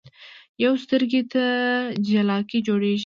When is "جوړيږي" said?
2.67-2.99